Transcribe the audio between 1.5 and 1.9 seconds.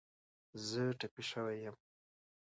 یم